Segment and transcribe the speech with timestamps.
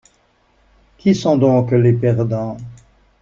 [0.97, 2.57] Qui sont donc les perdants?